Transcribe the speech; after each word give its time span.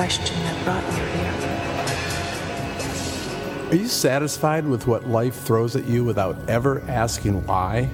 question 0.00 0.34
that 0.44 0.64
brought 0.64 0.82
you 0.96 1.04
here. 1.18 1.34
Are 3.70 3.74
you 3.74 3.86
satisfied 3.86 4.64
with 4.64 4.86
what 4.86 5.06
life 5.06 5.34
throws 5.42 5.76
at 5.76 5.84
you 5.84 6.04
without 6.04 6.38
ever 6.48 6.80
asking 6.88 7.44
why? 7.46 7.90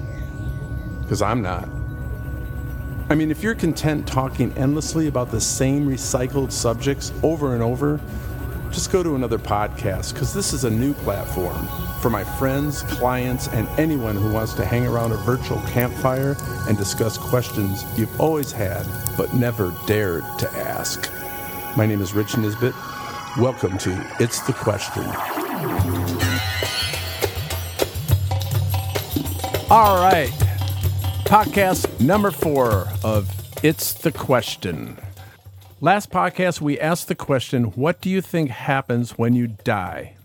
Because 1.03 1.21
I'm 1.21 1.43
not. 1.43 1.69
I 3.11 3.17
mean, 3.17 3.33
if 3.33 3.43
you're 3.43 3.57
content 3.57 4.07
talking 4.07 4.53
endlessly 4.53 5.09
about 5.09 5.33
the 5.33 5.41
same 5.41 5.89
recycled 5.89 6.53
subjects 6.53 7.13
over 7.25 7.55
and 7.55 7.63
over, 7.63 7.99
just 8.71 8.93
go 8.93 9.03
to 9.03 9.17
another 9.17 9.39
podcast 9.39 10.13
because 10.13 10.33
this 10.33 10.53
is 10.53 10.63
a 10.63 10.71
new 10.71 10.95
platform 10.95 11.67
for 12.01 12.09
my 12.09 12.23
friends, 12.23 12.83
clients, 12.83 13.49
and 13.49 13.67
anyone 13.81 14.15
who 14.15 14.31
wants 14.33 14.55
to 14.55 14.65
hang 14.65 14.87
around 14.87 15.11
a 15.11 15.17
virtual 15.17 15.61
campfire 15.63 16.37
and 16.69 16.79
discuss 16.79 17.19
questions 17.19 17.85
you've 17.99 18.21
always 18.21 18.53
had 18.53 18.87
but 19.17 19.35
never 19.35 19.75
dared 19.89 20.23
to 20.39 20.49
ask. 20.53 21.11
My 21.77 21.85
name 21.85 22.01
is 22.01 22.15
Rich 22.15 22.39
Nisbet. 22.39 22.73
Welcome 23.37 23.77
to 23.77 24.17
It's 24.19 24.41
the 24.41 24.55
Question. 24.55 25.05
All 29.71 30.01
right. 30.01 30.31
Podcast 31.27 32.01
number 32.01 32.31
four 32.31 32.89
of 33.05 33.31
It's 33.63 33.93
the 33.93 34.11
Question. 34.11 34.97
Last 35.83 36.11
podcast, 36.11 36.63
we 36.63 36.81
asked 36.81 37.09
the 37.09 37.15
question 37.15 37.65
What 37.65 38.01
do 38.01 38.09
you 38.09 38.23
think 38.23 38.49
happens 38.49 39.19
when 39.19 39.35
you 39.35 39.47
die? 39.47 40.17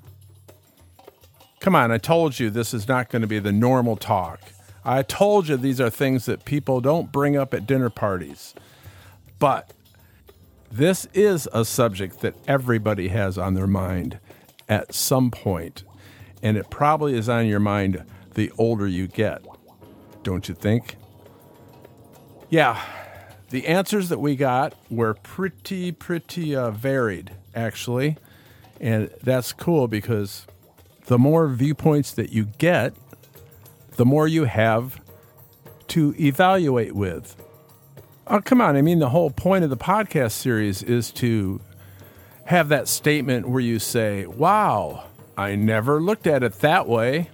Come 1.59 1.75
on, 1.75 1.91
I 1.91 1.97
told 1.97 2.39
you 2.39 2.49
this 2.49 2.73
is 2.73 2.87
not 2.87 3.09
going 3.09 3.23
to 3.23 3.27
be 3.27 3.39
the 3.39 3.51
normal 3.51 3.97
talk. 3.97 4.39
I 4.85 5.03
told 5.03 5.49
you 5.49 5.57
these 5.57 5.81
are 5.81 5.89
things 5.89 6.25
that 6.27 6.45
people 6.45 6.79
don't 6.79 7.11
bring 7.11 7.35
up 7.35 7.53
at 7.53 7.67
dinner 7.67 7.89
parties. 7.89 8.53
But 9.37 9.73
this 10.71 11.07
is 11.13 11.49
a 11.51 11.65
subject 11.65 12.21
that 12.21 12.35
everybody 12.47 13.09
has 13.09 13.37
on 13.37 13.53
their 13.53 13.67
mind 13.67 14.19
at 14.69 14.93
some 14.93 15.31
point, 15.31 15.83
and 16.41 16.57
it 16.57 16.69
probably 16.69 17.13
is 17.15 17.27
on 17.27 17.45
your 17.47 17.59
mind 17.59 18.03
the 18.33 18.51
older 18.57 18.87
you 18.87 19.07
get, 19.07 19.43
don't 20.23 20.47
you 20.47 20.55
think? 20.55 20.95
Yeah, 22.49 22.81
the 23.49 23.67
answers 23.67 24.09
that 24.09 24.19
we 24.19 24.35
got 24.35 24.73
were 24.89 25.13
pretty, 25.13 25.91
pretty 25.91 26.55
uh, 26.55 26.71
varied, 26.71 27.31
actually. 27.53 28.17
And 28.79 29.09
that's 29.21 29.53
cool 29.53 29.87
because 29.87 30.47
the 31.05 31.19
more 31.19 31.47
viewpoints 31.49 32.11
that 32.13 32.31
you 32.31 32.45
get, 32.45 32.93
the 33.97 34.05
more 34.05 34.27
you 34.27 34.45
have 34.45 35.01
to 35.89 36.15
evaluate 36.19 36.95
with. 36.95 37.35
Oh, 38.33 38.39
come 38.39 38.61
on. 38.61 38.77
I 38.77 38.81
mean, 38.81 38.99
the 38.99 39.09
whole 39.09 39.29
point 39.29 39.65
of 39.65 39.69
the 39.69 39.75
podcast 39.75 40.31
series 40.31 40.81
is 40.83 41.11
to 41.11 41.59
have 42.45 42.69
that 42.69 42.87
statement 42.87 43.49
where 43.49 43.59
you 43.59 43.77
say, 43.77 44.25
Wow, 44.25 45.03
I 45.37 45.55
never 45.55 45.99
looked 45.99 46.25
at 46.25 46.41
it 46.41 46.53
that 46.59 46.87
way. 46.87 47.29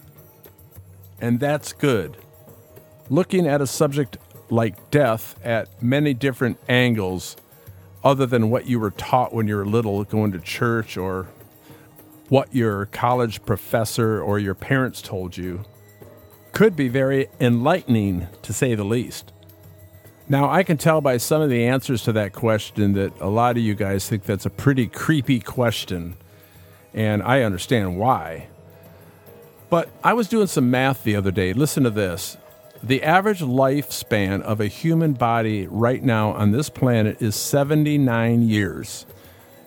And 1.22 1.40
that's 1.40 1.72
good. 1.72 2.18
Looking 3.12 3.46
at 3.46 3.62
a 3.62 3.68
subject 3.68 4.18
like 4.50 4.90
death 4.90 5.40
at 5.46 5.84
many 5.84 6.16
different 6.16 6.58
angles 6.68 7.38
other 8.04 8.26
than 8.26 8.50
what 8.50 8.66
you 8.66 8.80
were 8.80 8.90
taught 8.90 9.32
when 9.32 9.48
you 9.48 9.56
were 9.56 9.68
little 9.68 10.04
going 10.04 10.32
to 10.32 10.40
church 10.40 10.98
or 10.98 11.28
what 12.30 12.56
your 12.56 12.88
college 12.88 13.46
professor 13.46 14.20
or 14.20 14.40
your 14.40 14.56
parents 14.56 15.04
told 15.04 15.38
you 15.38 15.64
could 16.54 16.76
be 16.76 16.88
very 16.88 17.28
enlightening 17.40 18.28
to 18.42 18.52
say 18.52 18.74
the 18.74 18.84
least. 18.84 19.32
Now, 20.30 20.50
I 20.50 20.64
can 20.64 20.76
tell 20.76 21.00
by 21.00 21.18
some 21.18 21.42
of 21.42 21.50
the 21.50 21.66
answers 21.66 22.04
to 22.04 22.12
that 22.14 22.34
question 22.34 22.94
that 22.94 23.14
a 23.22 23.30
lot 23.30 23.56
of 23.56 23.64
you 23.64 23.76
guys 23.76 24.10
think 24.10 24.24
that's 24.24 24.46
a 24.46 24.50
pretty 24.50 24.88
creepy 24.88 25.40
question, 25.40 26.18
and 26.94 27.24
I 27.24 27.44
understand 27.44 27.98
why. 27.98 28.48
But 29.70 29.90
I 30.04 30.14
was 30.14 30.28
doing 30.28 30.48
some 30.48 30.70
math 30.70 31.04
the 31.04 31.16
other 31.16 31.32
day. 31.32 31.54
Listen 31.54 31.84
to 31.84 31.90
this. 31.90 32.36
The 32.84 33.04
average 33.04 33.40
lifespan 33.40 34.42
of 34.42 34.60
a 34.60 34.68
human 34.68 35.14
body 35.14 35.66
right 35.68 36.04
now 36.04 36.32
on 36.34 36.52
this 36.52 36.70
planet 36.70 37.22
is 37.22 37.36
79 37.36 38.48
years. 38.48 39.06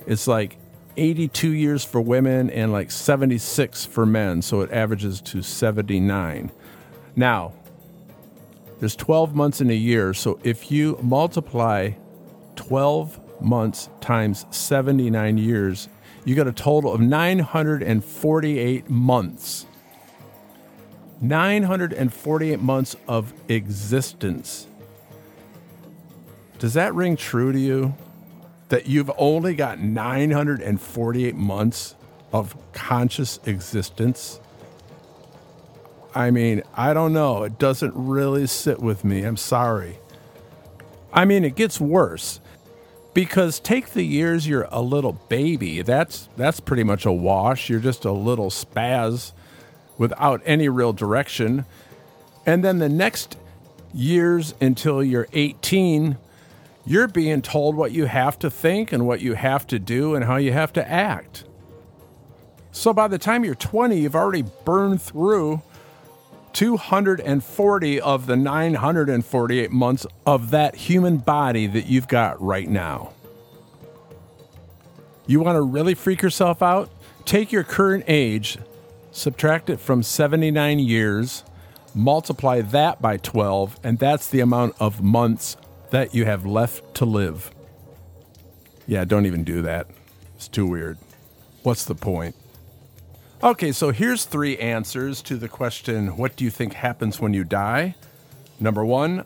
It's 0.06 0.26
like 0.26 0.58
82 0.96 1.52
years 1.52 1.84
for 1.84 2.00
women 2.00 2.50
and 2.50 2.70
like 2.70 2.90
76 2.90 3.86
for 3.86 4.04
men, 4.04 4.42
so 4.42 4.60
it 4.60 4.70
averages 4.70 5.22
to 5.22 5.42
79. 5.42 6.50
Now, 7.16 7.52
there's 8.80 8.96
12 8.96 9.34
months 9.34 9.60
in 9.60 9.70
a 9.70 9.74
year, 9.74 10.14
so 10.14 10.40
if 10.42 10.70
you 10.72 10.98
multiply 11.02 11.90
12 12.56 13.42
months 13.42 13.90
times 14.00 14.46
79 14.50 15.36
years, 15.36 15.88
you 16.24 16.34
got 16.34 16.46
a 16.46 16.52
total 16.52 16.92
of 16.92 17.00
948 17.00 18.88
months. 18.88 19.66
948 21.20 22.60
months 22.60 22.96
of 23.06 23.34
existence. 23.48 24.66
Does 26.58 26.72
that 26.74 26.94
ring 26.94 27.16
true 27.16 27.52
to 27.52 27.58
you? 27.58 27.94
That 28.70 28.86
you've 28.86 29.10
only 29.18 29.54
got 29.54 29.78
948 29.80 31.34
months 31.34 31.96
of 32.32 32.56
conscious 32.72 33.40
existence? 33.44 34.40
I 36.14 36.30
mean, 36.30 36.62
I 36.74 36.92
don't 36.92 37.12
know. 37.12 37.44
It 37.44 37.58
doesn't 37.58 37.92
really 37.94 38.46
sit 38.46 38.80
with 38.80 39.04
me. 39.04 39.22
I'm 39.22 39.36
sorry. 39.36 39.98
I 41.12 41.24
mean, 41.24 41.44
it 41.44 41.54
gets 41.54 41.80
worse 41.80 42.40
because 43.14 43.60
take 43.60 43.90
the 43.90 44.04
years 44.04 44.46
you're 44.46 44.68
a 44.70 44.80
little 44.80 45.12
baby. 45.28 45.82
That's 45.82 46.28
that's 46.36 46.60
pretty 46.60 46.84
much 46.84 47.06
a 47.06 47.12
wash. 47.12 47.68
You're 47.68 47.80
just 47.80 48.04
a 48.04 48.12
little 48.12 48.50
spaz 48.50 49.32
without 49.98 50.40
any 50.44 50.68
real 50.68 50.92
direction. 50.92 51.64
And 52.46 52.64
then 52.64 52.78
the 52.78 52.88
next 52.88 53.36
years 53.92 54.54
until 54.60 55.02
you're 55.02 55.28
18, 55.32 56.16
you're 56.86 57.08
being 57.08 57.42
told 57.42 57.76
what 57.76 57.92
you 57.92 58.06
have 58.06 58.38
to 58.40 58.50
think 58.50 58.92
and 58.92 59.06
what 59.06 59.20
you 59.20 59.34
have 59.34 59.66
to 59.68 59.78
do 59.78 60.14
and 60.14 60.24
how 60.24 60.36
you 60.36 60.52
have 60.52 60.72
to 60.74 60.90
act. 60.90 61.44
So 62.72 62.92
by 62.92 63.08
the 63.08 63.18
time 63.18 63.44
you're 63.44 63.54
20, 63.54 63.98
you've 63.98 64.14
already 64.14 64.44
burned 64.64 65.02
through 65.02 65.62
240 66.52 68.00
of 68.00 68.26
the 68.26 68.36
948 68.36 69.70
months 69.70 70.06
of 70.26 70.50
that 70.50 70.74
human 70.74 71.18
body 71.18 71.66
that 71.66 71.86
you've 71.86 72.08
got 72.08 72.40
right 72.40 72.68
now. 72.68 73.12
You 75.26 75.40
want 75.40 75.56
to 75.56 75.62
really 75.62 75.94
freak 75.94 76.22
yourself 76.22 76.62
out? 76.62 76.90
Take 77.24 77.52
your 77.52 77.62
current 77.62 78.04
age, 78.08 78.58
subtract 79.12 79.70
it 79.70 79.78
from 79.78 80.02
79 80.02 80.80
years, 80.80 81.44
multiply 81.94 82.60
that 82.60 83.00
by 83.00 83.16
12, 83.16 83.78
and 83.84 83.98
that's 83.98 84.26
the 84.26 84.40
amount 84.40 84.74
of 84.80 85.02
months 85.02 85.56
that 85.90 86.14
you 86.14 86.24
have 86.24 86.44
left 86.46 86.94
to 86.96 87.04
live. 87.04 87.52
Yeah, 88.86 89.04
don't 89.04 89.26
even 89.26 89.44
do 89.44 89.62
that. 89.62 89.86
It's 90.34 90.48
too 90.48 90.66
weird. 90.66 90.98
What's 91.62 91.84
the 91.84 91.94
point? 91.94 92.34
Okay, 93.42 93.72
so 93.72 93.90
here's 93.90 94.26
three 94.26 94.58
answers 94.58 95.22
to 95.22 95.38
the 95.38 95.48
question 95.48 96.18
What 96.18 96.36
do 96.36 96.44
you 96.44 96.50
think 96.50 96.74
happens 96.74 97.20
when 97.20 97.32
you 97.32 97.42
die? 97.42 97.94
Number 98.58 98.84
one, 98.84 99.24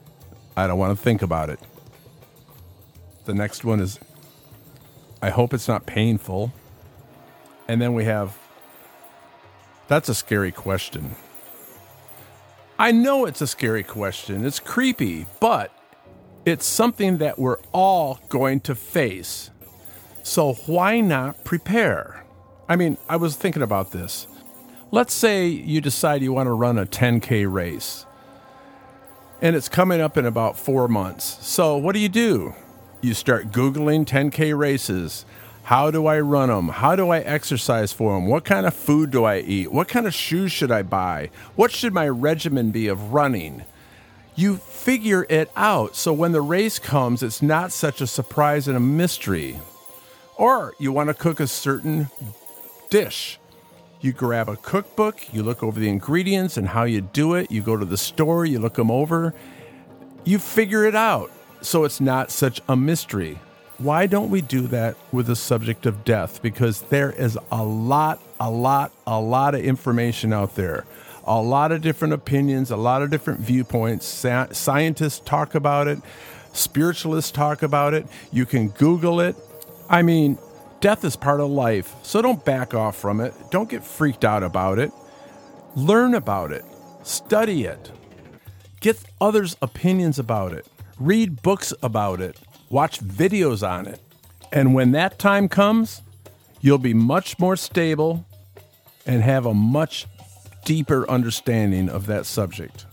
I 0.57 0.69
don't 0.69 0.79
want 0.79 0.97
to 0.97 1.03
think 1.03 1.21
about 1.21 1.51
it. 1.51 1.59
The 3.25 3.35
next 3.35 3.65
one 3.65 3.81
is 3.81 3.99
I 5.21 5.31
hope 5.31 5.53
it's 5.53 5.67
not 5.67 5.85
painful. 5.85 6.53
And 7.67 7.83
then 7.83 7.93
we 7.93 8.05
have 8.05 8.39
that's 9.89 10.09
a 10.09 10.15
scary 10.15 10.53
question. 10.53 11.17
I 12.79 12.93
know 12.93 13.27
it's 13.27 13.41
a 13.41 13.49
scary 13.49 13.83
question. 13.83 14.47
It's 14.47 14.61
creepy, 14.61 15.27
but 15.41 15.73
it's 16.45 16.67
something 16.67 17.19
that 17.19 17.37
we're 17.37 17.59
all 17.73 18.21
going 18.29 18.61
to 18.61 18.77
face. 18.77 19.51
So 20.23 20.53
why 20.67 21.01
not 21.01 21.43
prepare? 21.43 22.24
I 22.69 22.77
mean, 22.77 22.97
I 23.09 23.17
was 23.17 23.37
thinking 23.37 23.63
about 23.63 23.91
this. 23.91 24.27
Let's 24.91 25.13
say 25.13 25.47
you 25.47 25.81
decide 25.81 26.23
you 26.23 26.33
want 26.33 26.47
to 26.47 26.53
run 26.53 26.79
a 26.79 26.87
10K 26.87 27.53
race, 27.53 28.07
and 29.43 29.55
it's 29.55 29.69
coming 29.69 30.01
up 30.01 30.17
in 30.17 30.25
about 30.25 30.57
four 30.57 30.89
months. 30.89 31.45
So, 31.47 31.77
what 31.77 31.93
do 31.93 31.99
you 31.99 32.09
do? 32.09 32.55
You 33.03 33.13
start 33.13 33.51
Googling 33.51 34.07
10K 34.07 34.57
races. 34.57 35.27
How 35.65 35.91
do 35.91 36.07
I 36.07 36.21
run 36.21 36.49
them? 36.49 36.69
How 36.69 36.97
do 36.97 37.11
I 37.11 37.21
exercise 37.21 37.93
for 37.93 38.15
them? 38.15 38.27
What 38.27 38.45
kind 38.45 38.67
of 38.67 38.75
food 38.75 39.11
do 39.11 39.25
I 39.25 39.41
eat? 39.41 39.73
What 39.73 39.89
kind 39.89 40.07
of 40.07 40.15
shoes 40.15 40.53
should 40.53 40.71
I 40.71 40.83
buy? 40.83 41.31
What 41.57 41.71
should 41.71 41.93
my 41.93 42.09
regimen 42.09 42.71
be 42.71 42.87
of 42.87 43.13
running? 43.13 43.65
You 44.37 44.57
figure 44.57 45.27
it 45.29 45.51
out 45.57 45.97
so 45.97 46.13
when 46.13 46.33
the 46.33 46.43
race 46.43 46.79
comes, 46.79 47.23
it's 47.23 47.43
not 47.43 47.73
such 47.73 48.01
a 48.01 48.07
surprise 48.07 48.69
and 48.69 48.77
a 48.77 48.81
mystery. 48.81 49.59
Or 50.37 50.75
you 50.79 50.93
want 50.93 51.09
to 51.09 51.15
cook 51.15 51.41
a 51.41 51.47
certain 51.47 52.09
dish. 52.95 53.41
You 54.01 54.13
grab 54.13 54.49
a 54.49 54.55
cookbook, 54.55 55.35
you 55.35 55.43
look 55.43 55.65
over 55.65 55.81
the 55.81 55.89
ingredients 55.89 56.57
and 56.57 56.69
how 56.69 56.85
you 56.85 57.01
do 57.01 57.35
it. 57.35 57.51
You 57.51 57.61
go 57.61 57.77
to 57.77 57.85
the 57.85 57.97
store, 57.97 58.45
you 58.45 58.61
look 58.61 58.75
them 58.75 58.89
over. 58.89 59.35
You 60.23 60.39
figure 60.39 60.85
it 60.85 60.95
out. 60.95 61.33
So 61.61 61.83
it's 61.83 62.01
not 62.01 62.31
such 62.31 62.61
a 62.69 62.77
mystery. 62.77 63.41
why 63.79 64.07
don't 64.07 64.31
we 64.31 64.41
do 64.41 64.69
that 64.69 64.95
with 65.11 65.27
the 65.27 65.35
subject 65.35 65.87
of 65.87 66.05
death? 66.05 66.41
Because 66.41 66.83
there 66.83 67.11
is 67.11 67.37
a 67.51 67.65
lot, 67.65 68.21
a 68.39 68.49
lot, 68.49 68.93
a 69.09 69.21
lot 69.21 69.57
of 69.57 69.63
information 69.65 70.33
out 70.33 70.55
there, 70.55 70.85
a 71.25 71.43
lot 71.43 71.73
of 71.73 71.81
different 71.81 72.15
opinions, 72.15 72.71
a 72.71 72.77
lot 72.77 73.03
of 73.03 73.11
different 73.11 73.41
viewpoints. 73.41 74.07
scientists 74.07 75.19
talk 75.25 75.57
about 75.57 75.89
it, 75.89 75.99
spiritualists 76.53 77.33
talk 77.33 77.63
about 77.65 77.93
it. 77.93 78.07
You 78.33 78.47
can 78.47 78.69
Google 78.69 79.19
it. 79.19 79.35
I 79.89 80.03
mean, 80.03 80.39
death 80.85 81.03
is 81.03 81.17
part 81.17 81.41
of 81.41 81.49
life, 81.49 81.95
so 82.03 82.21
don't 82.21 82.45
back 82.45 82.75
off 82.75 82.95
from 82.95 83.19
it. 83.19 83.33
Don't 83.51 83.71
get 83.71 83.83
freaked 83.83 84.23
out 84.23 84.43
about 84.43 84.79
it. 84.79 84.93
Learn 85.75 86.13
about 86.13 86.53
it, 86.53 86.63
study 87.03 87.65
it, 87.65 87.91
get 88.81 89.03
others' 89.19 89.57
opinions 89.63 90.19
about 90.19 90.53
it, 90.53 90.67
read 91.01 91.41
books 91.41 91.73
about 91.83 92.21
it, 92.21 92.39
watch 92.69 93.01
videos 93.01 93.67
on 93.67 93.87
it. 93.87 93.99
And 94.53 94.75
when 94.75 94.93
that 94.93 95.19
time 95.19 95.49
comes, 95.49 96.03
you'll 96.61 96.77
be 96.77 96.93
much 96.93 97.39
more 97.39 97.57
stable 97.57 98.27
and 99.07 99.23
have 99.23 99.47
a 99.47 99.55
much 99.55 100.05
deeper 100.67 101.09
understanding 101.09 101.89
of 101.89 102.05
that 102.09 102.27
subject. 102.27 102.85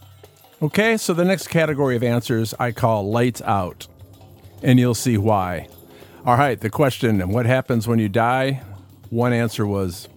Okay, 0.61 0.95
so 0.95 1.13
the 1.13 1.25
next 1.25 1.47
category 1.47 1.97
of 1.97 2.03
answers 2.03 2.53
I 2.57 2.71
call 2.71 3.11
lights 3.11 3.41
out, 3.41 3.85
and 4.63 4.79
you'll 4.79 4.95
see 4.95 5.17
why. 5.17 5.67
All 6.23 6.37
right, 6.37 6.59
the 6.59 6.69
question 6.69 7.19
what 7.29 7.47
happens 7.47 7.87
when 7.87 7.97
you 7.97 8.07
die? 8.07 8.61
One 9.09 9.33
answer 9.33 9.65
was 9.65 10.07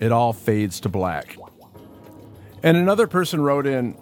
it 0.00 0.10
all 0.10 0.32
fades 0.32 0.80
to 0.80 0.88
black. 0.88 1.36
And 2.64 2.76
another 2.76 3.06
person 3.06 3.40
wrote 3.40 3.64
in, 3.64 3.96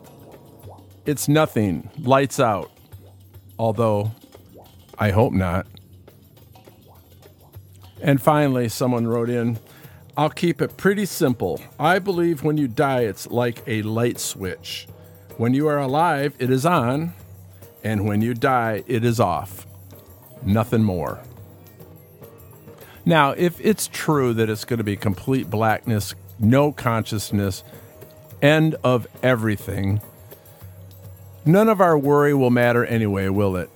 It's 1.05 1.29
nothing, 1.29 1.91
lights 1.99 2.41
out. 2.41 2.71
Although, 3.59 4.13
I 4.99 5.11
hope 5.11 5.35
not. 5.35 5.67
And 8.01 8.23
finally, 8.23 8.71
someone 8.71 9.07
wrote 9.07 9.29
in, 9.29 9.59
I'll 10.17 10.31
keep 10.31 10.63
it 10.63 10.79
pretty 10.79 11.05
simple. 11.05 11.61
I 11.79 11.99
believe 11.99 12.43
when 12.43 12.57
you 12.57 12.69
die, 12.69 13.03
it's 13.03 13.27
like 13.27 13.63
a 13.67 13.83
light 13.83 14.19
switch. 14.19 14.89
When 15.37 15.53
you 15.53 15.69
are 15.69 15.79
alive, 15.79 16.35
it 16.39 16.49
is 16.49 16.65
on, 16.65 17.13
and 17.85 18.07
when 18.07 18.23
you 18.23 18.33
die, 18.33 18.83
it 18.87 19.05
is 19.05 19.21
off. 19.21 19.68
Nothing 20.43 20.83
more. 20.83 21.21
Now, 23.05 23.31
if 23.31 23.61
it's 23.61 23.89
true 23.89 24.35
that 24.35 24.51
it's 24.51 24.65
going 24.65 24.79
to 24.79 24.85
be 24.85 24.97
complete 24.97 25.49
blackness, 25.49 26.15
no 26.39 26.73
consciousness, 26.73 27.65
end 28.43 28.77
of 28.85 29.07
everything. 29.23 30.01
None 31.45 31.69
of 31.69 31.81
our 31.81 31.97
worry 31.97 32.35
will 32.35 32.51
matter 32.51 32.85
anyway, 32.85 33.29
will 33.29 33.57
it? 33.57 33.71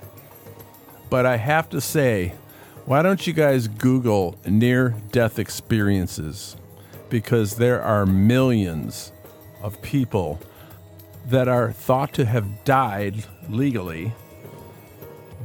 But 1.09 1.25
I 1.25 1.37
have 1.37 1.69
to 1.71 1.81
say, 1.81 2.33
why 2.85 3.01
don't 3.01 3.25
you 3.25 3.33
guys 3.33 3.67
Google 3.67 4.37
near 4.45 4.95
death 5.11 5.39
experiences? 5.39 6.55
Because 7.09 7.55
there 7.55 7.81
are 7.81 8.05
millions 8.05 9.11
of 9.61 9.81
people 9.81 10.39
that 11.27 11.47
are 11.47 11.71
thought 11.71 12.13
to 12.13 12.25
have 12.25 12.63
died 12.65 13.25
legally, 13.49 14.13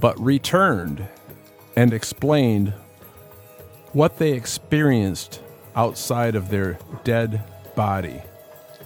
but 0.01 0.19
returned 0.21 1.07
and 1.77 1.93
explained 1.93 2.75
what 3.93 4.19
they 4.19 4.33
experienced 4.33 5.41
outside 5.75 6.35
of 6.35 6.51
their 6.51 6.79
dead 7.05 7.43
body. 7.75 8.21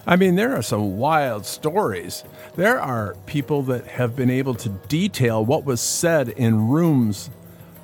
I 0.07 0.17
mean, 0.17 0.35
there 0.35 0.57
are 0.57 0.63
some 0.63 0.97
wild 0.97 1.47
stories. 1.47 2.25
There 2.57 2.81
are 2.81 3.17
people 3.27 3.63
that 3.65 3.87
have 3.87 4.17
been 4.17 4.31
able 4.31 4.55
to 4.57 4.69
detail 4.69 5.45
what 5.45 5.65
was 5.65 5.81
said 5.81 6.29
in 6.29 6.69
rooms 6.69 7.31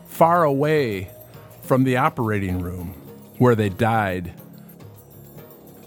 far 0.07 0.45
away 0.45 1.11
from 1.63 1.85
the 1.85 1.97
operating 1.97 2.61
room 2.61 2.89
where 3.39 3.55
they 3.55 3.69
died. 3.69 4.35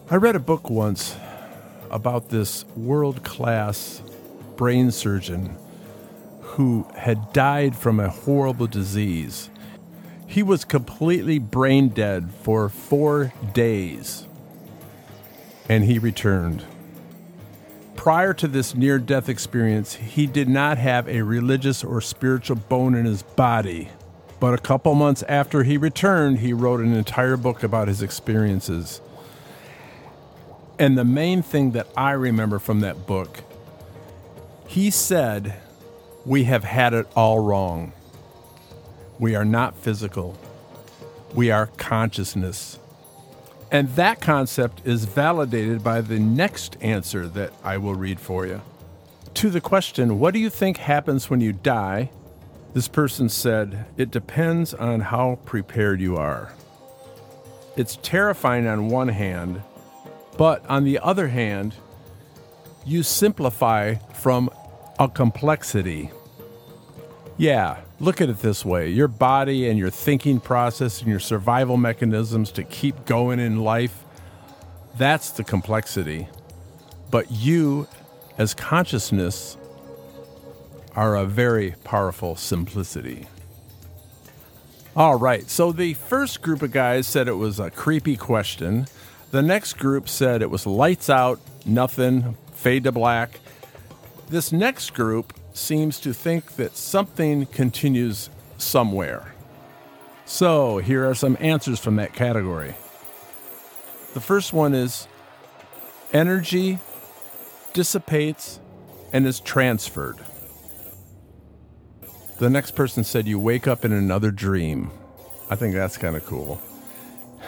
I 0.09 0.15
read 0.15 0.35
a 0.35 0.39
book 0.39 0.69
once 0.69 1.15
about 1.89 2.29
this 2.29 2.65
world 2.75 3.23
class 3.23 4.01
brain 4.55 4.91
surgeon 4.91 5.57
who 6.61 6.85
had 6.95 7.33
died 7.33 7.75
from 7.75 7.99
a 7.99 8.07
horrible 8.07 8.67
disease. 8.67 9.49
He 10.27 10.43
was 10.43 10.63
completely 10.63 11.39
brain 11.39 11.89
dead 11.89 12.29
for 12.43 12.69
four 12.69 13.33
days 13.51 14.27
and 15.67 15.85
he 15.85 15.97
returned. 15.97 16.63
Prior 17.95 18.35
to 18.35 18.47
this 18.47 18.75
near 18.75 18.99
death 18.99 19.27
experience, 19.27 19.95
he 19.95 20.27
did 20.27 20.47
not 20.47 20.77
have 20.77 21.07
a 21.07 21.23
religious 21.23 21.83
or 21.83 21.99
spiritual 21.99 22.57
bone 22.57 22.93
in 22.93 23.05
his 23.05 23.23
body. 23.23 23.89
But 24.39 24.53
a 24.53 24.59
couple 24.59 24.93
months 24.93 25.23
after 25.23 25.63
he 25.63 25.77
returned, 25.77 26.39
he 26.39 26.53
wrote 26.53 26.79
an 26.79 26.93
entire 26.93 27.37
book 27.37 27.63
about 27.63 27.87
his 27.87 28.03
experiences. 28.03 29.01
And 30.77 30.95
the 30.95 31.05
main 31.05 31.41
thing 31.41 31.71
that 31.71 31.87
I 31.97 32.11
remember 32.11 32.59
from 32.59 32.81
that 32.81 33.07
book, 33.07 33.43
he 34.67 34.91
said, 34.91 35.55
We 36.25 36.43
have 36.43 36.63
had 36.63 36.93
it 36.93 37.07
all 37.15 37.39
wrong. 37.39 37.93
We 39.19 39.35
are 39.35 39.45
not 39.45 39.75
physical, 39.75 40.37
we 41.33 41.51
are 41.51 41.67
consciousness. 41.67 42.79
And 43.71 43.87
that 43.95 44.19
concept 44.19 44.81
is 44.83 45.05
validated 45.05 45.81
by 45.81 46.01
the 46.01 46.19
next 46.19 46.75
answer 46.81 47.25
that 47.29 47.53
I 47.63 47.77
will 47.77 47.95
read 47.95 48.19
for 48.19 48.45
you. 48.45 48.61
To 49.35 49.49
the 49.49 49.61
question, 49.61 50.19
What 50.19 50.33
do 50.33 50.39
you 50.39 50.49
think 50.49 50.77
happens 50.77 51.29
when 51.29 51.39
you 51.39 51.53
die? 51.53 52.11
This 52.73 52.89
person 52.89 53.29
said, 53.29 53.85
It 53.97 54.11
depends 54.11 54.73
on 54.73 54.99
how 54.99 55.39
prepared 55.45 56.01
you 56.01 56.17
are. 56.17 56.53
It's 57.77 57.97
terrifying 58.01 58.67
on 58.67 58.89
one 58.89 59.07
hand, 59.07 59.61
but 60.37 60.65
on 60.69 60.83
the 60.83 60.99
other 60.99 61.29
hand, 61.29 61.73
you 62.85 63.03
simplify 63.03 63.95
from 64.13 64.49
a 65.01 65.09
complexity. 65.09 66.11
Yeah, 67.37 67.77
Look 68.01 68.19
at 68.19 68.29
it 68.29 68.39
this 68.39 68.65
way 68.65 68.89
your 68.89 69.07
body 69.07 69.69
and 69.69 69.77
your 69.77 69.91
thinking 69.91 70.39
process 70.39 71.01
and 71.01 71.09
your 71.09 71.19
survival 71.19 71.77
mechanisms 71.77 72.51
to 72.53 72.63
keep 72.63 73.05
going 73.05 73.39
in 73.39 73.59
life, 73.59 74.03
that's 74.97 75.29
the 75.29 75.43
complexity. 75.43 76.27
But 77.11 77.29
you, 77.29 77.87
as 78.39 78.55
consciousness, 78.55 79.55
are 80.95 81.15
a 81.15 81.25
very 81.25 81.75
powerful 81.83 82.35
simplicity. 82.35 83.27
All 84.95 85.15
right, 85.15 85.47
so 85.47 85.71
the 85.71 85.93
first 85.93 86.41
group 86.41 86.63
of 86.63 86.71
guys 86.71 87.05
said 87.05 87.27
it 87.27 87.33
was 87.33 87.59
a 87.59 87.69
creepy 87.69 88.17
question. 88.17 88.87
The 89.29 89.43
next 89.43 89.73
group 89.73 90.09
said 90.09 90.41
it 90.41 90.49
was 90.49 90.65
lights 90.65 91.07
out, 91.07 91.39
nothing, 91.67 92.35
fade 92.53 92.85
to 92.85 92.91
black. 92.91 93.39
This 94.31 94.53
next 94.53 94.93
group 94.93 95.33
seems 95.51 95.99
to 95.99 96.13
think 96.13 96.55
that 96.55 96.77
something 96.77 97.47
continues 97.47 98.29
somewhere. 98.57 99.33
So, 100.25 100.77
here 100.77 101.09
are 101.09 101.13
some 101.13 101.35
answers 101.41 101.81
from 101.81 101.97
that 101.97 102.13
category. 102.13 102.75
The 104.13 104.21
first 104.21 104.53
one 104.53 104.73
is 104.73 105.09
energy 106.13 106.79
dissipates 107.73 108.61
and 109.11 109.27
is 109.27 109.41
transferred. 109.41 110.19
The 112.39 112.49
next 112.49 112.71
person 112.71 113.03
said 113.03 113.27
you 113.27 113.37
wake 113.37 113.67
up 113.67 113.83
in 113.83 113.91
another 113.91 114.31
dream. 114.31 114.91
I 115.49 115.57
think 115.57 115.73
that's 115.73 115.97
kind 115.97 116.15
of 116.15 116.25
cool. 116.25 116.61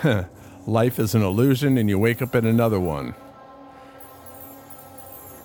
Life 0.67 0.99
is 0.99 1.15
an 1.15 1.21
illusion 1.21 1.77
and 1.77 1.87
you 1.87 1.97
wake 1.97 2.21
up 2.21 2.35
in 2.35 2.45
another 2.45 2.81
one. 2.81 3.15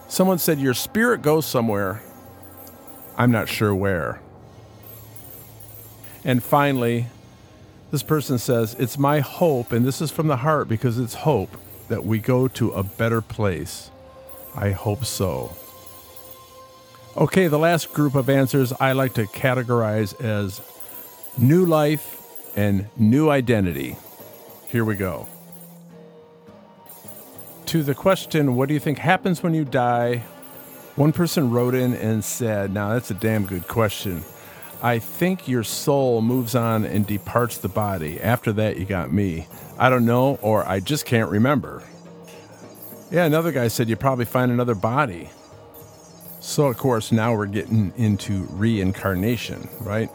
Someone 0.09 0.39
said 0.39 0.59
your 0.59 0.75
spirit 0.75 1.23
goes 1.23 1.47
somewhere 1.47 2.03
I'm 3.19 3.33
not 3.33 3.49
sure 3.49 3.75
where. 3.75 4.21
And 6.25 6.43
finally, 6.43 7.07
this 7.91 8.05
person 8.05 8.39
says, 8.39 8.77
It's 8.79 8.97
my 8.97 9.19
hope, 9.19 9.73
and 9.73 9.85
this 9.85 10.01
is 10.01 10.13
from 10.13 10.29
the 10.29 10.37
heart 10.37 10.69
because 10.69 10.99
it's 10.99 11.15
hope, 11.15 11.57
that 11.89 12.05
we 12.05 12.21
go 12.21 12.47
to 12.49 12.71
a 12.71 12.85
better 12.85 13.21
place. 13.21 13.91
I 14.55 14.71
hope 14.71 15.05
so. 15.05 15.57
Okay, 17.17 17.49
the 17.49 17.59
last 17.59 17.93
group 17.93 18.15
of 18.15 18.31
answers 18.31 18.73
I 18.79 18.93
like 18.93 19.15
to 19.15 19.25
categorize 19.25 20.19
as 20.23 20.61
new 21.37 21.67
life 21.67 22.23
and 22.57 22.89
new 22.97 23.31
identity. 23.31 23.97
Here 24.69 24.85
we 24.85 24.95
go. 24.95 25.27
To 27.69 27.83
the 27.83 27.95
question, 27.95 28.57
What 28.57 28.69
do 28.69 28.73
you 28.73 28.81
think 28.81 28.97
happens 28.97 29.43
when 29.43 29.53
you 29.53 29.63
die? 29.63 30.23
One 30.97 31.13
person 31.13 31.51
wrote 31.51 31.75
in 31.75 31.93
and 31.93 32.25
said, 32.25 32.73
Now 32.73 32.95
that's 32.95 33.11
a 33.11 33.15
damn 33.15 33.45
good 33.45 33.69
question. 33.69 34.25
I 34.83 34.99
think 34.99 35.47
your 35.47 35.63
soul 35.63 36.23
moves 36.23 36.55
on 36.55 36.87
and 36.87 37.07
departs 37.07 37.59
the 37.59 37.69
body. 37.69 38.23
After 38.23 38.55
that, 38.55 38.79
you 38.79 38.87
got 38.87 39.13
me. 39.13 39.49
I 39.79 39.91
don't 39.91 40.07
know, 40.07 40.39
or 40.41 40.67
I 40.67 40.81
just 40.81 41.05
can't 41.05 41.31
remember. 41.31 41.83
Yeah, 43.11 43.27
another 43.27 43.53
guy 43.53 43.69
said 43.69 43.91
you 43.91 43.97
probably 43.97 44.25
find 44.25 44.51
another 44.51 44.75
body. 44.75 45.29
So, 46.41 46.69
of 46.69 46.79
course, 46.79 47.13
now 47.13 47.35
we're 47.35 47.45
getting 47.45 47.93
into 47.99 48.47
reincarnation, 48.53 49.69
right? 49.81 50.09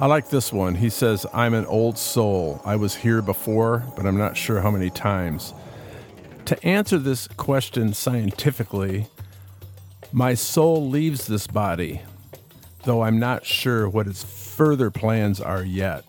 I 0.00 0.06
like 0.06 0.30
this 0.30 0.52
one. 0.52 0.74
He 0.74 0.90
says, 0.90 1.24
I'm 1.32 1.54
an 1.54 1.66
old 1.66 1.96
soul. 1.96 2.60
I 2.64 2.74
was 2.74 2.96
here 2.96 3.22
before, 3.22 3.84
but 3.94 4.06
I'm 4.06 4.18
not 4.18 4.36
sure 4.36 4.60
how 4.60 4.72
many 4.72 4.90
times. 4.90 5.54
To 6.46 6.64
answer 6.64 6.98
this 6.98 7.26
question 7.26 7.92
scientifically, 7.92 9.08
my 10.12 10.34
soul 10.34 10.88
leaves 10.88 11.26
this 11.26 11.48
body, 11.48 12.02
though 12.84 13.02
I'm 13.02 13.18
not 13.18 13.44
sure 13.44 13.88
what 13.88 14.06
its 14.06 14.22
further 14.22 14.92
plans 14.92 15.40
are 15.40 15.64
yet. 15.64 16.04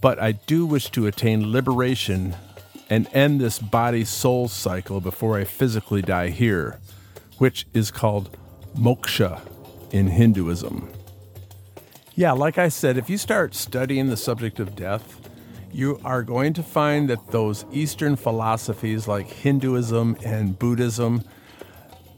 But 0.00 0.18
I 0.18 0.32
do 0.32 0.64
wish 0.64 0.90
to 0.92 1.06
attain 1.06 1.52
liberation 1.52 2.36
and 2.88 3.06
end 3.12 3.38
this 3.38 3.58
body 3.58 4.06
soul 4.06 4.48
cycle 4.48 5.02
before 5.02 5.38
I 5.38 5.44
physically 5.44 6.00
die 6.00 6.30
here, 6.30 6.80
which 7.36 7.66
is 7.74 7.90
called 7.90 8.34
moksha 8.74 9.42
in 9.90 10.06
Hinduism. 10.06 10.88
Yeah, 12.14 12.32
like 12.32 12.56
I 12.56 12.68
said, 12.68 12.96
if 12.96 13.10
you 13.10 13.18
start 13.18 13.54
studying 13.54 14.08
the 14.08 14.16
subject 14.16 14.58
of 14.58 14.74
death, 14.74 15.25
you 15.72 16.00
are 16.04 16.22
going 16.22 16.52
to 16.54 16.62
find 16.62 17.10
that 17.10 17.30
those 17.30 17.64
Eastern 17.72 18.16
philosophies 18.16 19.06
like 19.06 19.26
Hinduism 19.26 20.16
and 20.24 20.58
Buddhism, 20.58 21.22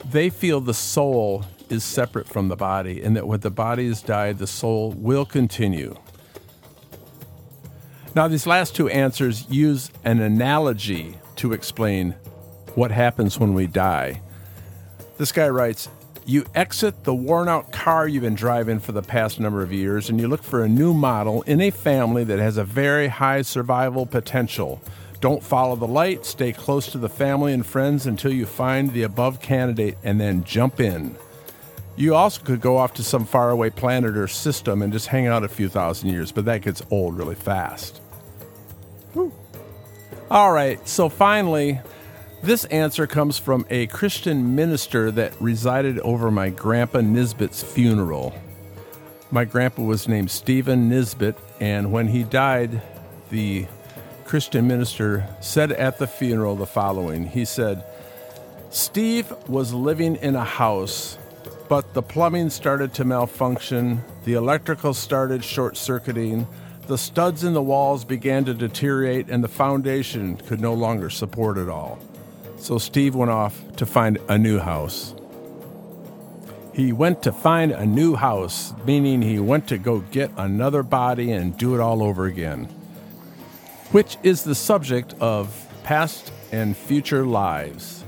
they 0.05 0.31
feel 0.31 0.61
the 0.61 0.75
soul 0.75 1.45
is 1.71 1.85
separate 1.85 2.26
from 2.26 2.49
the 2.49 2.57
body 2.57 3.02
and 3.02 3.17
that 3.17 3.26
when 3.26 3.40
the 3.40 3.50
body 3.50 3.88
has 3.88 4.02
died, 4.02 4.38
the 4.38 4.47
soul 4.47 4.93
will 4.93 5.25
continue. 5.25 5.97
Now, 8.14 8.26
these 8.28 8.47
last 8.47 8.75
two 8.75 8.88
answers 8.88 9.49
use 9.49 9.90
an 10.05 10.21
analogy 10.21 11.19
to 11.37 11.52
explain 11.52 12.12
what 12.75 12.90
happens 12.90 13.38
when 13.38 13.55
we 13.55 13.67
die. 13.67 14.23
This 15.19 15.33
guy 15.33 15.49
writes 15.49 15.88
you 16.29 16.45
exit 16.55 17.05
the 17.05 17.15
worn 17.15 17.49
out 17.49 17.73
car 17.73 18.07
you've 18.07 18.23
been 18.23 18.35
driving 18.35 18.79
for 18.79 18.93
the 18.93 19.01
past 19.01 19.41
number 19.41 19.63
of 19.63 19.73
years 19.73 20.11
and 20.11 20.21
you 20.21 20.29
look 20.29 20.43
for 20.43 20.63
a 20.63 20.69
new 20.69 20.93
model 20.93 21.41
in 21.43 21.59
a 21.63 21.71
family 21.71 22.23
that 22.23 22.39
has 22.39 22.59
a 22.59 22.65
very 22.65 23.09
high 23.09 23.41
survival 23.41 24.05
potential. 24.05 24.79
Don't 25.23 25.43
follow 25.43 25.75
the 25.75 25.87
light, 25.87 26.27
stay 26.27 26.53
close 26.53 26.93
to 26.93 26.99
the 26.99 27.09
family 27.09 27.55
and 27.55 27.65
friends 27.65 28.05
until 28.05 28.31
you 28.31 28.45
find 28.45 28.93
the 28.93 29.05
above 29.05 29.41
candidate 29.41 29.97
and 30.05 30.21
then 30.21 30.45
jump 30.45 30.81
in. 30.81 31.17
You 31.97 32.15
also 32.15 32.43
could 32.43 32.61
go 32.61 32.77
off 32.77 32.93
to 32.95 33.03
some 33.03 33.25
faraway 33.25 33.71
planet 33.71 34.15
or 34.15 34.29
system 34.29 34.83
and 34.83 34.93
just 34.93 35.07
hang 35.07 35.27
out 35.29 35.45
a 35.45 35.49
few 35.49 35.71
thousand 35.71 36.11
years, 36.11 36.31
but 36.31 36.45
that 36.45 36.61
gets 36.61 36.83
old 36.91 37.17
really 37.17 37.37
fast. 37.37 38.03
All 40.31 40.53
right, 40.53 40.87
so 40.87 41.09
finally, 41.09 41.81
this 42.42 42.64
answer 42.66 43.07
comes 43.07 43.38
from 43.38 43.66
a 43.68 43.87
Christian 43.88 44.54
minister 44.54 45.11
that 45.11 45.40
resided 45.40 45.99
over 46.00 46.30
my 46.30 46.50
grandpa 46.50 47.00
Nisbet's 47.00 47.62
funeral. 47.62 48.35
My 49.30 49.45
grandpa 49.45 49.83
was 49.83 50.09
named 50.09 50.30
Stephen 50.30 50.88
Nisbet, 50.88 51.37
and 51.61 51.92
when 51.92 52.09
he 52.09 52.23
died, 52.23 52.80
the 53.30 53.66
Christian 54.25 54.68
minister 54.68 55.26
said 55.40 55.73
at 55.73 55.99
the 55.99 56.07
funeral 56.07 56.54
the 56.54 56.66
following 56.66 57.26
He 57.26 57.45
said, 57.45 57.85
Steve 58.71 59.33
was 59.49 59.73
living 59.73 60.16
in 60.16 60.37
a 60.37 60.45
house, 60.45 61.18
but 61.68 61.95
the 61.95 62.02
plumbing 62.02 62.50
started 62.50 62.95
to 62.95 63.04
malfunction, 63.04 64.04
the 64.25 64.35
electrical 64.35 64.95
started 64.95 65.42
short 65.42 65.76
circuiting, 65.76 66.47
the 66.87 66.99
studs 66.99 67.45
in 67.45 67.52
the 67.52 67.62
walls 67.62 68.04
began 68.04 68.45
to 68.45 68.54
deteriorate, 68.54 69.28
and 69.28 69.42
the 69.42 69.49
foundation 69.49 70.37
could 70.37 70.61
no 70.61 70.73
longer 70.73 71.11
support 71.11 71.59
it 71.59 71.68
all. 71.68 71.99
So 72.59 72.79
Steve 72.79 73.15
went 73.15 73.31
off 73.31 73.61
to 73.77 73.87
find 73.87 74.19
a 74.29 74.37
new 74.37 74.59
house. 74.59 75.15
He 76.75 76.93
went 76.93 77.23
to 77.23 77.33
find 77.33 77.73
a 77.73 77.87
new 77.87 78.15
house, 78.15 78.73
meaning 78.85 79.23
he 79.23 79.38
went 79.38 79.69
to 79.69 79.79
go 79.79 80.00
get 80.00 80.31
another 80.37 80.83
body 80.83 81.33
and 81.33 81.57
do 81.57 81.75
it 81.75 81.81
all 81.81 82.03
over 82.03 82.27
again, 82.27 82.65
which 83.91 84.17
is 84.23 84.45
the 84.45 84.55
subject 84.55 85.15
of 85.21 85.67
past 85.83 86.31
and 86.53 86.77
future 86.77 87.25
lives. 87.25 88.05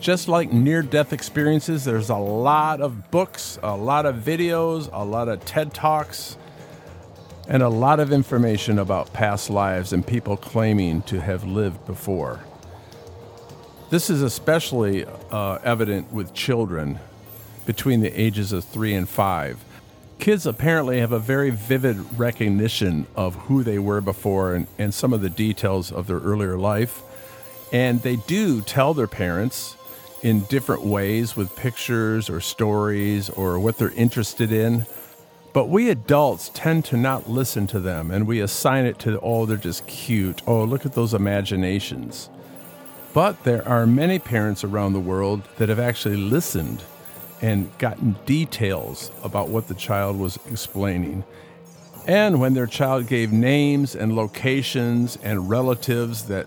Just 0.00 0.28
like 0.28 0.52
near 0.52 0.82
death 0.82 1.12
experiences, 1.12 1.84
there's 1.84 2.08
a 2.08 2.16
lot 2.16 2.80
of 2.80 3.10
books, 3.10 3.58
a 3.62 3.76
lot 3.76 4.06
of 4.06 4.16
videos, 4.16 4.88
a 4.92 5.04
lot 5.04 5.28
of 5.28 5.44
TED 5.44 5.74
Talks, 5.74 6.36
and 7.48 7.62
a 7.62 7.68
lot 7.68 7.98
of 7.98 8.12
information 8.12 8.78
about 8.78 9.12
past 9.12 9.50
lives 9.50 9.92
and 9.92 10.06
people 10.06 10.36
claiming 10.36 11.02
to 11.02 11.20
have 11.20 11.44
lived 11.44 11.84
before. 11.84 12.40
This 13.90 14.10
is 14.10 14.20
especially 14.20 15.06
uh, 15.30 15.58
evident 15.64 16.12
with 16.12 16.34
children 16.34 16.98
between 17.64 18.00
the 18.00 18.20
ages 18.20 18.52
of 18.52 18.64
three 18.64 18.92
and 18.92 19.08
five. 19.08 19.64
Kids 20.18 20.44
apparently 20.44 21.00
have 21.00 21.12
a 21.12 21.18
very 21.18 21.48
vivid 21.48 21.96
recognition 22.18 23.06
of 23.16 23.34
who 23.34 23.62
they 23.62 23.78
were 23.78 24.02
before 24.02 24.54
and, 24.54 24.66
and 24.78 24.92
some 24.92 25.14
of 25.14 25.22
the 25.22 25.30
details 25.30 25.90
of 25.90 26.06
their 26.06 26.18
earlier 26.18 26.58
life. 26.58 27.02
And 27.72 28.02
they 28.02 28.16
do 28.16 28.60
tell 28.60 28.92
their 28.92 29.06
parents 29.06 29.74
in 30.22 30.40
different 30.40 30.82
ways 30.84 31.34
with 31.34 31.56
pictures 31.56 32.28
or 32.28 32.42
stories 32.42 33.30
or 33.30 33.58
what 33.58 33.78
they're 33.78 33.90
interested 33.92 34.52
in. 34.52 34.84
But 35.54 35.70
we 35.70 35.88
adults 35.88 36.50
tend 36.52 36.84
to 36.86 36.98
not 36.98 37.30
listen 37.30 37.66
to 37.68 37.80
them 37.80 38.10
and 38.10 38.26
we 38.26 38.40
assign 38.40 38.84
it 38.84 38.98
to, 39.00 39.18
oh, 39.20 39.46
they're 39.46 39.56
just 39.56 39.86
cute. 39.86 40.42
Oh, 40.46 40.64
look 40.64 40.84
at 40.84 40.92
those 40.92 41.14
imaginations. 41.14 42.28
But 43.12 43.44
there 43.44 43.66
are 43.66 43.86
many 43.86 44.18
parents 44.18 44.64
around 44.64 44.92
the 44.92 45.00
world 45.00 45.42
that 45.56 45.68
have 45.68 45.80
actually 45.80 46.16
listened 46.16 46.82
and 47.40 47.76
gotten 47.78 48.16
details 48.26 49.10
about 49.22 49.48
what 49.48 49.68
the 49.68 49.74
child 49.74 50.18
was 50.18 50.38
explaining. 50.50 51.24
And 52.06 52.40
when 52.40 52.54
their 52.54 52.66
child 52.66 53.06
gave 53.06 53.32
names 53.32 53.94
and 53.94 54.14
locations 54.14 55.16
and 55.22 55.48
relatives 55.48 56.24
that 56.24 56.46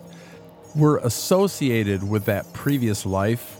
were 0.75 0.97
associated 0.97 2.07
with 2.07 2.25
that 2.25 2.51
previous 2.53 3.05
life, 3.05 3.57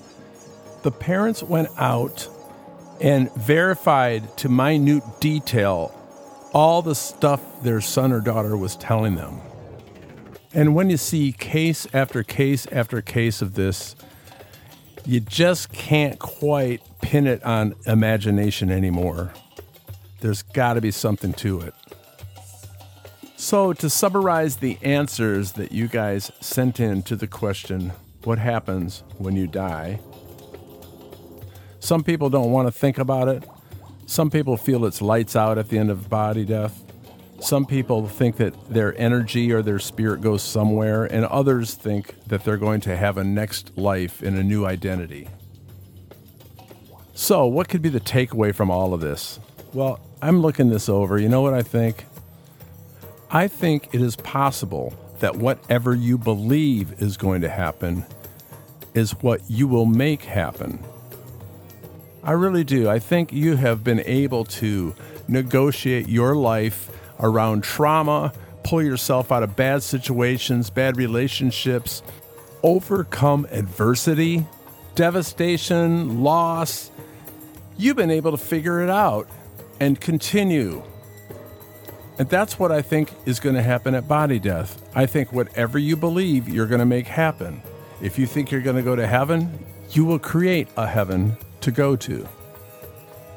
the 0.83 0.91
parents 0.91 1.43
went 1.43 1.69
out 1.77 2.27
and 2.99 3.31
verified 3.33 4.35
to 4.37 4.49
minute 4.49 5.03
detail 5.19 5.97
all 6.53 6.81
the 6.81 6.95
stuff 6.95 7.41
their 7.63 7.81
son 7.81 8.11
or 8.11 8.19
daughter 8.19 8.57
was 8.57 8.75
telling 8.75 9.15
them. 9.15 9.39
And 10.53 10.75
when 10.75 10.89
you 10.89 10.97
see 10.97 11.31
case 11.31 11.87
after 11.93 12.23
case 12.23 12.67
after 12.71 13.01
case 13.01 13.41
of 13.41 13.53
this, 13.55 13.95
you 15.05 15.19
just 15.19 15.71
can't 15.71 16.19
quite 16.19 16.81
pin 17.01 17.25
it 17.25 17.43
on 17.43 17.75
imagination 17.85 18.69
anymore. 18.69 19.33
There's 20.19 20.41
got 20.41 20.73
to 20.73 20.81
be 20.81 20.91
something 20.91 21.33
to 21.33 21.61
it. 21.61 21.73
So, 23.37 23.73
to 23.73 23.89
summarize 23.89 24.57
the 24.57 24.77
answers 24.83 25.53
that 25.53 25.71
you 25.71 25.87
guys 25.87 26.31
sent 26.41 26.79
in 26.79 27.01
to 27.03 27.15
the 27.15 27.27
question, 27.27 27.93
What 28.23 28.37
happens 28.37 29.03
when 29.17 29.35
you 29.35 29.47
die? 29.47 29.99
Some 31.79 32.03
people 32.03 32.29
don't 32.29 32.51
want 32.51 32.67
to 32.67 32.71
think 32.71 32.99
about 32.99 33.27
it. 33.27 33.43
Some 34.05 34.29
people 34.29 34.57
feel 34.57 34.85
it's 34.85 35.01
lights 35.01 35.35
out 35.35 35.57
at 35.57 35.69
the 35.69 35.79
end 35.79 35.89
of 35.89 36.07
body 36.07 36.45
death. 36.45 36.83
Some 37.41 37.65
people 37.65 38.07
think 38.07 38.37
that 38.37 38.69
their 38.69 38.95
energy 38.99 39.51
or 39.51 39.63
their 39.63 39.79
spirit 39.79 40.21
goes 40.21 40.43
somewhere, 40.43 41.05
and 41.05 41.25
others 41.25 41.73
think 41.73 42.13
that 42.27 42.43
they're 42.43 42.55
going 42.55 42.81
to 42.81 42.95
have 42.95 43.17
a 43.17 43.23
next 43.23 43.75
life 43.75 44.21
in 44.21 44.37
a 44.37 44.43
new 44.43 44.65
identity. 44.65 45.27
So, 47.15 47.47
what 47.47 47.67
could 47.67 47.81
be 47.81 47.89
the 47.89 47.99
takeaway 47.99 48.53
from 48.53 48.69
all 48.69 48.93
of 48.93 49.01
this? 49.01 49.39
Well, 49.73 49.99
I'm 50.21 50.41
looking 50.41 50.69
this 50.69 50.87
over. 50.87 51.17
You 51.17 51.29
know 51.29 51.41
what 51.41 51.55
I 51.55 51.63
think? 51.63 52.05
I 53.31 53.47
think 53.47 53.89
it 53.91 54.01
is 54.01 54.15
possible 54.17 54.93
that 55.19 55.35
whatever 55.35 55.95
you 55.95 56.19
believe 56.19 57.01
is 57.01 57.17
going 57.17 57.41
to 57.41 57.49
happen 57.49 58.05
is 58.93 59.11
what 59.21 59.41
you 59.49 59.67
will 59.67 59.87
make 59.87 60.23
happen. 60.23 60.83
I 62.23 62.33
really 62.33 62.63
do. 62.63 62.87
I 62.87 62.99
think 62.99 63.33
you 63.33 63.55
have 63.55 63.83
been 63.83 64.01
able 64.01 64.45
to 64.45 64.93
negotiate 65.27 66.07
your 66.07 66.35
life 66.35 66.89
around 67.21 67.63
trauma, 67.63 68.33
pull 68.63 68.81
yourself 68.81 69.31
out 69.31 69.43
of 69.43 69.55
bad 69.55 69.83
situations, 69.83 70.69
bad 70.69 70.97
relationships, 70.97 72.03
overcome 72.63 73.47
adversity, 73.51 74.45
devastation, 74.95 76.23
loss. 76.23 76.91
You've 77.77 77.97
been 77.97 78.11
able 78.11 78.31
to 78.31 78.37
figure 78.37 78.81
it 78.81 78.89
out 78.89 79.27
and 79.79 79.99
continue. 79.99 80.83
And 82.19 82.29
that's 82.29 82.59
what 82.59 82.71
I 82.71 82.81
think 82.81 83.11
is 83.25 83.39
going 83.39 83.55
to 83.55 83.63
happen 83.63 83.95
at 83.95 84.07
body 84.07 84.37
death. 84.37 84.81
I 84.93 85.05
think 85.05 85.33
whatever 85.33 85.79
you 85.79 85.95
believe, 85.95 86.47
you're 86.47 86.67
going 86.67 86.79
to 86.79 86.85
make 86.85 87.07
happen. 87.07 87.63
If 88.01 88.19
you 88.19 88.27
think 88.27 88.51
you're 88.51 88.61
going 88.61 88.75
to 88.75 88.83
go 88.83 88.95
to 88.95 89.07
heaven, 89.07 89.65
you 89.91 90.05
will 90.05 90.19
create 90.19 90.67
a 90.77 90.87
heaven 90.87 91.37
to 91.61 91.71
go 91.71 91.95
to. 91.95 92.27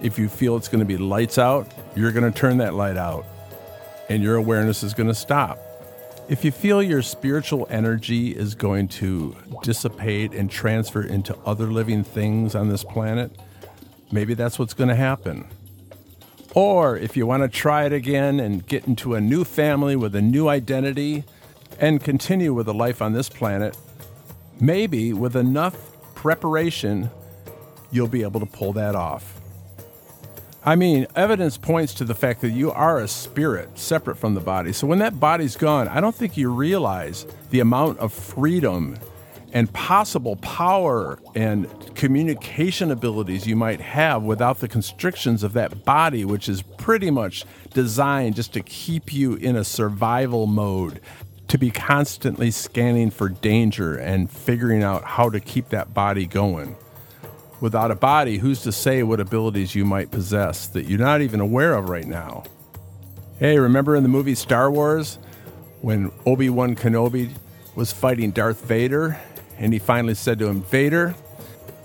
If 0.03 0.19
you 0.19 0.29
feel 0.29 0.57
it's 0.57 0.69
going 0.69 0.81
to 0.81 0.85
be 0.85 0.97
lights 0.97 1.38
out, 1.38 1.73
you're 1.97 2.12
going 2.12 2.31
to 2.31 2.38
turn 2.38 2.59
that 2.59 2.75
light 2.75 2.97
out 2.97 3.25
and 4.08 4.23
your 4.23 4.37
awareness 4.37 4.82
is 4.82 4.94
going 4.94 5.08
to 5.08 5.14
stop. 5.14 5.58
If 6.28 6.44
you 6.44 6.52
feel 6.52 6.82
your 6.82 7.02
spiritual 7.02 7.66
energy 7.68 8.34
is 8.34 8.54
going 8.54 8.88
to 8.88 9.37
dissipate 9.62 10.32
and 10.32 10.50
transfer 10.50 11.02
into 11.02 11.37
other 11.44 11.66
living 11.66 12.02
things 12.02 12.54
on 12.54 12.68
this 12.68 12.82
planet, 12.82 13.30
maybe 14.11 14.34
that's 14.34 14.58
what's 14.58 14.73
going 14.75 14.88
to 14.88 14.94
happen. 14.94 15.46
Or 16.54 16.96
if 16.96 17.16
you 17.16 17.26
want 17.26 17.42
to 17.42 17.49
try 17.49 17.84
it 17.84 17.92
again 17.92 18.40
and 18.40 18.66
get 18.66 18.87
into 18.87 19.14
a 19.14 19.20
new 19.20 19.44
family 19.44 19.96
with 19.96 20.14
a 20.14 20.23
new 20.23 20.49
identity 20.49 21.25
and 21.80 22.02
continue 22.02 22.54
with 22.54 22.68
a 22.68 22.73
life 22.73 23.02
on 23.02 23.12
this 23.12 23.28
planet, 23.28 23.76
maybe 24.61 25.12
with 25.12 25.37
enough 25.37 25.75
preparation, 26.14 27.11
you'll 27.90 28.08
be 28.08 28.23
able 28.23 28.40
to 28.40 28.46
pull 28.46 28.73
that 28.75 28.94
off. 28.94 29.40
I 30.66 30.76
mean, 30.76 31.06
evidence 31.14 31.59
points 31.59 31.92
to 31.94 32.04
the 32.04 32.14
fact 32.14 32.40
that 32.40 32.50
you 32.50 32.73
are 32.73 32.99
a 32.99 33.06
spirit 33.06 33.78
separate 33.78 34.16
from 34.16 34.33
the 34.33 34.40
body. 34.40 34.73
So 34.73 34.87
when 34.87 34.99
that 35.00 35.21
body's 35.21 35.56
gone, 35.56 35.88
I 35.88 36.00
don't 36.00 36.14
think 36.14 36.38
you 36.38 36.50
realize 36.50 37.26
the 37.50 37.61
amount 37.61 37.99
of 37.99 38.14
freedom 38.14 38.97
and 39.52 39.71
possible 39.75 40.37
power 40.37 41.18
and 41.35 41.68
communication 41.94 42.90
abilities 42.90 43.47
you 43.47 43.56
might 43.56 43.83
have 43.83 44.23
without 44.23 44.61
the 44.61 44.68
constrictions 44.68 45.42
of 45.42 45.52
that 45.52 45.85
body, 45.85 46.25
which 46.25 46.49
is 46.49 46.62
pretty 46.62 47.11
much 47.11 47.44
designed 47.75 48.35
just 48.35 48.54
to 48.54 48.62
keep 48.62 49.12
you 49.12 49.35
in 49.35 49.56
a 49.56 49.64
survival 49.64 50.47
mode, 50.47 50.99
to 51.49 51.59
be 51.59 51.71
constantly 51.71 52.50
scanning 52.50 53.11
for 53.11 53.28
danger 53.28 53.97
and 53.99 54.30
figuring 54.30 54.83
out 54.83 55.04
how 55.04 55.28
to 55.28 55.40
keep 55.40 55.68
that 55.68 55.92
body 55.92 56.25
going 56.25 56.75
without 57.64 57.90
a 57.90 57.94
body, 57.94 58.37
who's 58.37 58.61
to 58.61 58.71
say 58.71 59.02
what 59.02 59.18
abilities 59.18 59.75
you 59.75 59.87
might 59.87 60.11
possess 60.11 60.66
that 60.66 60.85
you're 60.85 60.99
not 60.99 61.23
even 61.23 61.40
aware 61.40 61.73
of 61.73 61.88
right 61.88 62.04
now? 62.04 62.44
Hey, 63.38 63.59
remember 63.59 63.97
in 63.97 64.02
the 64.02 64.09
movie 64.11 64.35
Star 64.35 64.71
Wars 64.71 65.18
when 65.80 66.12
Obi 66.26 66.50
Wan 66.50 66.76
Kenobi 66.76 67.30
was 67.75 67.90
fighting 67.90 68.33
Darth 68.33 68.62
Vader 68.66 69.18
and 69.56 69.73
he 69.73 69.78
finally 69.78 70.12
said 70.12 70.38
to 70.40 70.47
him, 70.47 70.61
Vader, 70.64 71.14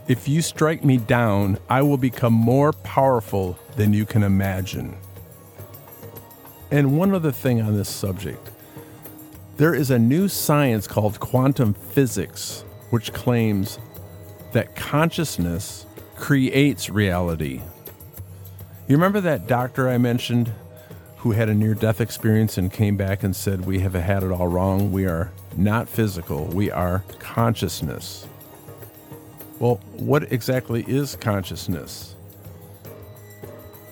if 0.09 0.27
you 0.27 0.41
strike 0.41 0.83
me 0.83 0.97
down, 0.97 1.57
I 1.69 1.81
will 1.81 1.97
become 1.97 2.33
more 2.33 2.73
powerful 2.73 3.57
than 3.77 3.93
you 3.93 4.05
can 4.05 4.21
imagine. 4.21 4.97
And 6.71 6.97
one 6.97 7.13
other 7.13 7.31
thing 7.31 7.61
on 7.61 7.77
this 7.77 7.89
subject 7.89 8.51
there 9.55 9.73
is 9.73 9.91
a 9.91 9.99
new 9.99 10.27
science 10.27 10.87
called 10.87 11.21
quantum 11.21 11.73
physics, 11.73 12.65
which 12.89 13.13
claims 13.13 13.79
that 14.51 14.75
consciousness 14.75 15.85
creates 16.15 16.89
reality. 16.89 17.61
You 18.87 18.95
remember 18.95 19.21
that 19.21 19.47
doctor 19.47 19.89
I 19.89 19.97
mentioned 19.97 20.51
who 21.17 21.31
had 21.31 21.49
a 21.49 21.53
near 21.53 21.73
death 21.73 21.99
experience 21.99 22.57
and 22.57 22.71
came 22.71 22.95
back 22.95 23.23
and 23.23 23.35
said, 23.35 23.65
We 23.65 23.79
have 23.79 23.93
had 23.93 24.23
it 24.23 24.31
all 24.31 24.47
wrong. 24.47 24.91
We 24.91 25.05
are 25.05 25.31
not 25.55 25.89
physical, 25.89 26.45
we 26.45 26.71
are 26.71 27.03
consciousness. 27.19 28.25
Well, 29.59 29.75
what 29.97 30.31
exactly 30.31 30.85
is 30.87 31.17
consciousness? 31.17 32.15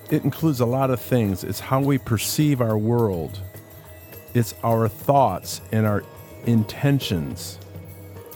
It 0.09 0.23
includes 0.23 0.61
a 0.61 0.65
lot 0.65 0.89
of 0.89 1.01
things. 1.01 1.43
It's 1.43 1.59
how 1.59 1.81
we 1.81 1.97
perceive 1.97 2.61
our 2.61 2.77
world, 2.77 3.39
it's 4.33 4.55
our 4.63 4.87
thoughts 4.87 5.61
and 5.71 5.85
our 5.85 6.03
intentions, 6.45 7.59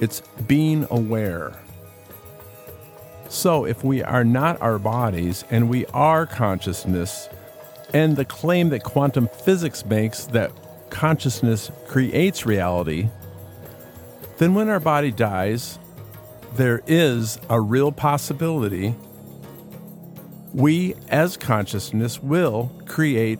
it's 0.01 0.21
being 0.47 0.85
aware. 0.91 1.57
So, 3.31 3.63
if 3.63 3.81
we 3.81 4.03
are 4.03 4.25
not 4.25 4.61
our 4.61 4.77
bodies 4.77 5.45
and 5.49 5.69
we 5.69 5.85
are 5.93 6.25
consciousness, 6.25 7.29
and 7.93 8.17
the 8.17 8.25
claim 8.25 8.67
that 8.71 8.83
quantum 8.83 9.29
physics 9.29 9.85
makes 9.85 10.25
that 10.25 10.51
consciousness 10.89 11.71
creates 11.87 12.45
reality, 12.45 13.07
then 14.37 14.53
when 14.53 14.67
our 14.67 14.81
body 14.81 15.13
dies, 15.13 15.79
there 16.55 16.81
is 16.87 17.39
a 17.49 17.61
real 17.61 17.93
possibility 17.93 18.95
we, 20.53 20.95
as 21.07 21.37
consciousness, 21.37 22.21
will 22.21 22.69
create 22.85 23.39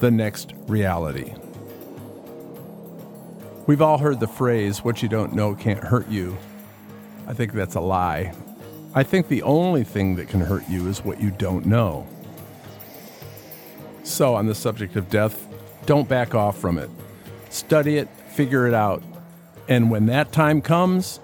the 0.00 0.10
next 0.10 0.52
reality. 0.66 1.32
We've 3.68 3.82
all 3.82 3.98
heard 3.98 4.18
the 4.18 4.26
phrase, 4.26 4.82
what 4.82 5.00
you 5.00 5.08
don't 5.08 5.32
know 5.32 5.54
can't 5.54 5.84
hurt 5.84 6.08
you. 6.08 6.36
I 7.28 7.34
think 7.34 7.52
that's 7.52 7.76
a 7.76 7.80
lie. 7.80 8.34
I 8.94 9.02
think 9.02 9.28
the 9.28 9.42
only 9.42 9.84
thing 9.84 10.16
that 10.16 10.28
can 10.28 10.40
hurt 10.40 10.68
you 10.68 10.86
is 10.88 11.02
what 11.02 11.20
you 11.20 11.30
don't 11.30 11.64
know. 11.64 12.06
So, 14.02 14.34
on 14.34 14.46
the 14.46 14.54
subject 14.54 14.96
of 14.96 15.08
death, 15.08 15.46
don't 15.86 16.08
back 16.08 16.34
off 16.34 16.58
from 16.58 16.76
it. 16.76 16.90
Study 17.48 17.96
it, 17.96 18.08
figure 18.28 18.66
it 18.66 18.74
out. 18.74 19.02
And 19.68 19.90
when 19.90 20.06
that 20.06 20.32
time 20.32 20.60
comes, 20.60 21.20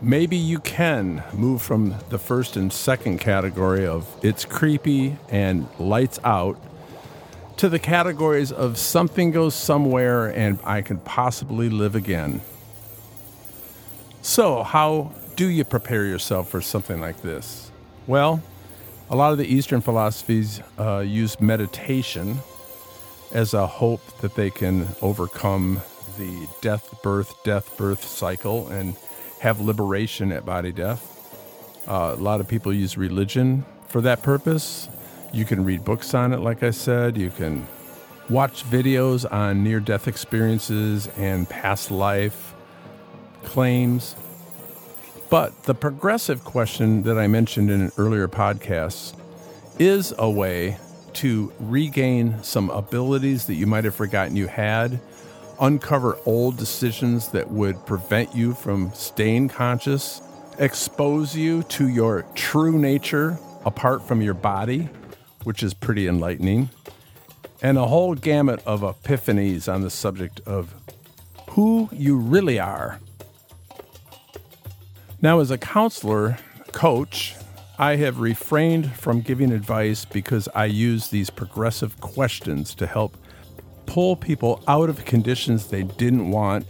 maybe 0.00 0.36
you 0.36 0.60
can 0.60 1.24
move 1.32 1.60
from 1.60 1.96
the 2.10 2.18
first 2.18 2.56
and 2.56 2.72
second 2.72 3.18
category 3.18 3.86
of 3.86 4.06
it's 4.22 4.44
creepy 4.44 5.16
and 5.28 5.66
lights 5.78 6.20
out 6.22 6.62
to 7.56 7.68
the 7.68 7.78
categories 7.80 8.52
of 8.52 8.78
something 8.78 9.32
goes 9.32 9.54
somewhere 9.56 10.26
and 10.26 10.60
I 10.62 10.82
can 10.82 10.98
possibly 10.98 11.68
live 11.68 11.96
again. 11.96 12.40
So, 14.22 14.62
how 14.62 15.12
do 15.38 15.48
you 15.48 15.64
prepare 15.64 16.04
yourself 16.04 16.48
for 16.48 16.60
something 16.60 17.00
like 17.00 17.22
this? 17.22 17.70
Well, 18.08 18.42
a 19.08 19.14
lot 19.14 19.30
of 19.30 19.38
the 19.38 19.46
Eastern 19.46 19.80
philosophies 19.80 20.60
uh, 20.80 20.98
use 20.98 21.40
meditation 21.40 22.38
as 23.30 23.54
a 23.54 23.64
hope 23.64 24.04
that 24.18 24.34
they 24.34 24.50
can 24.50 24.88
overcome 25.00 25.80
the 26.18 26.48
death, 26.60 26.92
birth, 27.04 27.32
death, 27.44 27.76
birth 27.76 28.02
cycle 28.02 28.66
and 28.66 28.96
have 29.38 29.60
liberation 29.60 30.32
at 30.32 30.44
body 30.44 30.72
death. 30.72 31.14
Uh, 31.86 32.16
a 32.18 32.20
lot 32.20 32.40
of 32.40 32.48
people 32.48 32.72
use 32.72 32.98
religion 32.98 33.64
for 33.86 34.00
that 34.00 34.22
purpose. 34.24 34.88
You 35.32 35.44
can 35.44 35.64
read 35.64 35.84
books 35.84 36.14
on 36.14 36.32
it, 36.32 36.40
like 36.40 36.64
I 36.64 36.72
said. 36.72 37.16
You 37.16 37.30
can 37.30 37.64
watch 38.28 38.64
videos 38.64 39.24
on 39.30 39.62
near 39.62 39.78
death 39.78 40.08
experiences 40.08 41.06
and 41.16 41.48
past 41.48 41.92
life 41.92 42.54
claims. 43.44 44.16
But 45.30 45.64
the 45.64 45.74
progressive 45.74 46.42
question 46.42 47.02
that 47.02 47.18
I 47.18 47.26
mentioned 47.26 47.70
in 47.70 47.82
an 47.82 47.92
earlier 47.98 48.28
podcast 48.28 49.14
is 49.78 50.14
a 50.16 50.30
way 50.30 50.78
to 51.14 51.52
regain 51.60 52.42
some 52.42 52.70
abilities 52.70 53.46
that 53.46 53.54
you 53.54 53.66
might 53.66 53.84
have 53.84 53.94
forgotten 53.94 54.36
you 54.36 54.46
had, 54.46 55.00
uncover 55.60 56.18
old 56.24 56.56
decisions 56.56 57.28
that 57.28 57.50
would 57.50 57.84
prevent 57.84 58.34
you 58.34 58.54
from 58.54 58.90
staying 58.94 59.48
conscious, 59.48 60.22
expose 60.58 61.36
you 61.36 61.62
to 61.64 61.88
your 61.88 62.22
true 62.34 62.78
nature 62.78 63.38
apart 63.66 64.02
from 64.06 64.22
your 64.22 64.34
body, 64.34 64.88
which 65.44 65.62
is 65.62 65.74
pretty 65.74 66.08
enlightening, 66.08 66.70
and 67.60 67.76
a 67.76 67.86
whole 67.86 68.14
gamut 68.14 68.62
of 68.64 68.80
epiphanies 68.80 69.70
on 69.70 69.82
the 69.82 69.90
subject 69.90 70.40
of 70.46 70.72
who 71.50 71.88
you 71.92 72.16
really 72.16 72.58
are 72.58 72.98
now, 75.20 75.40
as 75.40 75.50
a 75.50 75.58
counselor, 75.58 76.38
coach, 76.72 77.34
I 77.76 77.96
have 77.96 78.20
refrained 78.20 78.92
from 78.92 79.20
giving 79.20 79.50
advice 79.52 80.04
because 80.04 80.48
I 80.54 80.66
use 80.66 81.08
these 81.08 81.28
progressive 81.28 82.00
questions 82.00 82.74
to 82.76 82.86
help 82.86 83.16
pull 83.86 84.14
people 84.14 84.62
out 84.68 84.88
of 84.88 85.04
conditions 85.04 85.66
they 85.66 85.82
didn't 85.82 86.30
want 86.30 86.66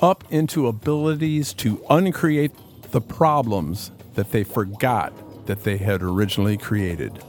up 0.00 0.24
into 0.30 0.66
abilities 0.66 1.52
to 1.54 1.84
uncreate 1.90 2.52
the 2.90 3.00
problems 3.00 3.90
that 4.14 4.32
they 4.32 4.44
forgot 4.44 5.12
that 5.46 5.64
they 5.64 5.76
had 5.76 6.02
originally 6.02 6.56
created. 6.56 7.22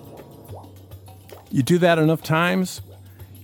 You 1.51 1.63
do 1.63 1.77
that 1.79 1.99
enough 1.99 2.23
times, 2.23 2.81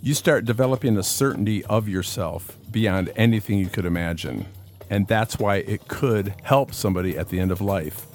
you 0.01 0.13
start 0.13 0.45
developing 0.45 0.97
a 0.97 1.03
certainty 1.03 1.65
of 1.65 1.89
yourself 1.89 2.57
beyond 2.71 3.11
anything 3.15 3.59
you 3.59 3.67
could 3.67 3.85
imagine 3.85 4.45
and 4.89 5.07
that's 5.07 5.37
why 5.37 5.57
it 5.57 5.87
could 5.87 6.33
help 6.43 6.73
somebody 6.73 7.17
at 7.17 7.29
the 7.29 7.39
end 7.39 7.51
of 7.51 7.61
life. 7.61 8.05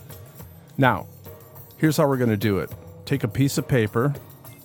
Now, 0.76 1.06
here's 1.76 1.96
how 1.96 2.08
we're 2.08 2.16
going 2.16 2.30
to 2.30 2.37
do 2.37 2.58
it 2.58 2.70
take 3.04 3.22
a 3.22 3.28
piece 3.28 3.58
of 3.58 3.68
paper, 3.68 4.14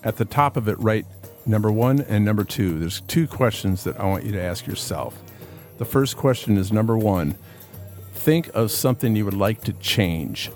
at 0.04 0.18
the 0.18 0.26
top 0.26 0.56
of 0.56 0.68
it, 0.68 0.80
write 0.80 1.06
number 1.46 1.72
one 1.72 2.02
and 2.02 2.24
number 2.24 2.44
two. 2.44 2.80
There's 2.80 3.02
two 3.02 3.28
questions 3.28 3.84
that 3.84 4.00
I 4.00 4.06
want 4.06 4.24
you 4.24 4.32
to 4.32 4.42
ask 4.42 4.66
yourself. 4.66 5.18
The 5.78 5.86
first 5.86 6.18
question 6.18 6.58
is 6.58 6.72
number 6.72 6.98
one 6.98 7.38
think 8.14 8.50
of 8.54 8.72
something 8.72 9.16
you 9.16 9.26
would 9.26 9.34
like 9.34 9.62
to 9.64 9.74
change. 9.74 10.52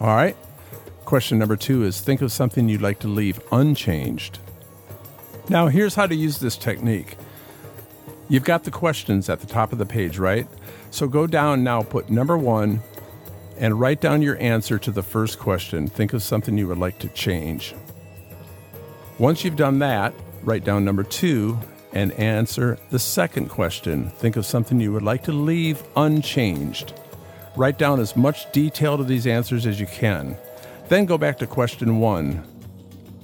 All 0.00 0.08
right. 0.08 0.36
Question 1.04 1.38
number 1.38 1.56
two 1.56 1.84
is 1.84 2.00
think 2.00 2.22
of 2.22 2.32
something 2.32 2.68
you'd 2.68 2.82
like 2.82 3.00
to 3.00 3.08
leave 3.08 3.40
unchanged. 3.52 4.38
Now, 5.48 5.66
here's 5.66 5.94
how 5.94 6.06
to 6.06 6.14
use 6.14 6.38
this 6.38 6.56
technique. 6.56 7.16
You've 8.30 8.44
got 8.44 8.62
the 8.62 8.70
questions 8.70 9.28
at 9.28 9.40
the 9.40 9.46
top 9.48 9.72
of 9.72 9.78
the 9.78 9.84
page, 9.84 10.16
right? 10.16 10.46
So 10.92 11.08
go 11.08 11.26
down 11.26 11.64
now, 11.64 11.82
put 11.82 12.10
number 12.10 12.38
one, 12.38 12.80
and 13.58 13.80
write 13.80 14.00
down 14.00 14.22
your 14.22 14.38
answer 14.38 14.78
to 14.78 14.92
the 14.92 15.02
first 15.02 15.40
question. 15.40 15.88
Think 15.88 16.12
of 16.12 16.22
something 16.22 16.56
you 16.56 16.68
would 16.68 16.78
like 16.78 17.00
to 17.00 17.08
change. 17.08 17.74
Once 19.18 19.44
you've 19.44 19.56
done 19.56 19.80
that, 19.80 20.14
write 20.44 20.62
down 20.62 20.84
number 20.84 21.02
two 21.02 21.58
and 21.92 22.12
answer 22.12 22.78
the 22.90 23.00
second 23.00 23.48
question. 23.48 24.10
Think 24.10 24.36
of 24.36 24.46
something 24.46 24.80
you 24.80 24.92
would 24.92 25.02
like 25.02 25.24
to 25.24 25.32
leave 25.32 25.82
unchanged. 25.96 26.94
Write 27.56 27.78
down 27.78 27.98
as 27.98 28.14
much 28.14 28.50
detail 28.52 28.96
to 28.96 29.02
these 29.02 29.26
answers 29.26 29.66
as 29.66 29.80
you 29.80 29.88
can. 29.88 30.36
Then 30.88 31.04
go 31.04 31.18
back 31.18 31.36
to 31.38 31.48
question 31.48 31.98
one. 31.98 32.44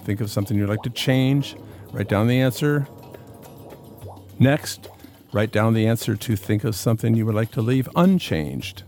Think 0.02 0.20
of 0.20 0.32
something 0.32 0.58
you'd 0.58 0.68
like 0.68 0.82
to 0.82 0.90
change. 0.90 1.54
Write 1.92 2.08
down 2.08 2.26
the 2.26 2.40
answer. 2.40 2.88
Next, 4.38 4.88
write 5.36 5.52
down 5.52 5.74
the 5.74 5.86
answer 5.86 6.16
to 6.16 6.34
think 6.34 6.64
of 6.64 6.74
something 6.74 7.14
you 7.14 7.26
would 7.26 7.34
like 7.34 7.50
to 7.50 7.60
leave 7.60 7.86
unchanged. 7.94 8.84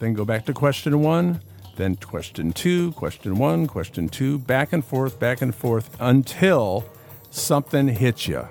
Then 0.00 0.12
go 0.12 0.24
back 0.24 0.44
to 0.46 0.52
question 0.52 1.02
one, 1.02 1.40
then 1.76 1.94
question 1.94 2.52
two, 2.52 2.90
question 2.94 3.38
one, 3.38 3.68
question 3.68 4.08
two, 4.08 4.40
back 4.40 4.72
and 4.72 4.84
forth, 4.84 5.20
back 5.20 5.40
and 5.40 5.54
forth 5.54 5.96
until 6.00 6.84
something 7.30 7.86
hits 7.86 8.26
you. 8.26 8.48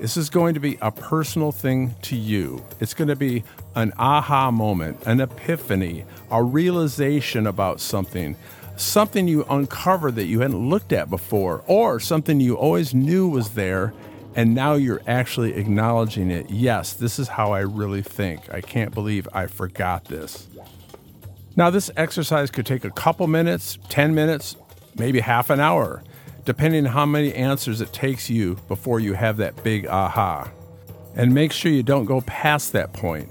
This 0.00 0.16
is 0.16 0.30
going 0.30 0.54
to 0.54 0.60
be 0.60 0.78
a 0.80 0.90
personal 0.90 1.52
thing 1.52 1.94
to 2.02 2.16
you. 2.16 2.64
It's 2.80 2.94
going 2.94 3.08
to 3.08 3.16
be 3.16 3.44
an 3.74 3.92
aha 3.98 4.50
moment, 4.50 5.02
an 5.04 5.20
epiphany, 5.20 6.06
a 6.30 6.42
realization 6.42 7.46
about 7.46 7.78
something, 7.78 8.36
something 8.78 9.28
you 9.28 9.44
uncover 9.50 10.10
that 10.12 10.24
you 10.24 10.40
hadn't 10.40 10.70
looked 10.70 10.94
at 10.94 11.10
before, 11.10 11.62
or 11.66 12.00
something 12.00 12.40
you 12.40 12.56
always 12.56 12.94
knew 12.94 13.28
was 13.28 13.50
there 13.50 13.92
and 14.38 14.54
now 14.54 14.74
you're 14.74 15.02
actually 15.08 15.54
acknowledging 15.54 16.30
it. 16.30 16.48
Yes, 16.48 16.92
this 16.92 17.18
is 17.18 17.26
how 17.26 17.50
I 17.50 17.58
really 17.58 18.02
think. 18.02 18.48
I 18.54 18.60
can't 18.60 18.94
believe 18.94 19.26
I 19.32 19.48
forgot 19.48 20.04
this. 20.04 20.46
Now, 21.56 21.70
this 21.70 21.90
exercise 21.96 22.48
could 22.48 22.64
take 22.64 22.84
a 22.84 22.90
couple 22.90 23.26
minutes, 23.26 23.78
10 23.88 24.14
minutes, 24.14 24.54
maybe 24.96 25.18
half 25.18 25.50
an 25.50 25.58
hour, 25.58 26.04
depending 26.44 26.86
on 26.86 26.92
how 26.92 27.04
many 27.04 27.34
answers 27.34 27.80
it 27.80 27.92
takes 27.92 28.30
you 28.30 28.56
before 28.68 29.00
you 29.00 29.14
have 29.14 29.38
that 29.38 29.64
big 29.64 29.88
aha. 29.88 30.48
And 31.16 31.34
make 31.34 31.50
sure 31.50 31.72
you 31.72 31.82
don't 31.82 32.04
go 32.04 32.20
past 32.20 32.72
that 32.74 32.92
point. 32.92 33.28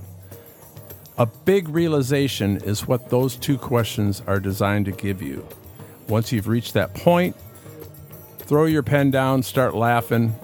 A 1.17 1.25
big 1.25 1.69
realization 1.69 2.57
is 2.57 2.85
what 2.85 3.09
those 3.09 3.37
two 3.37 3.57
questions 3.57 4.21
are 4.27 4.41
designed 4.41 4.87
to 4.87 4.91
give 4.91 5.21
you. 5.21 5.47
Once 6.09 6.33
you've 6.33 6.49
reached 6.49 6.73
that 6.73 6.93
point, 6.93 7.33
throw 8.39 8.65
your 8.65 8.83
pen 8.83 9.09
down, 9.09 9.41
start 9.41 9.73
laughing, 9.73 10.35